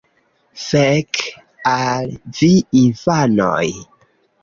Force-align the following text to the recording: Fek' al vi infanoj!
Fek' 0.69 1.21
al 1.75 2.17
vi 2.41 2.53
infanoj! 2.83 3.65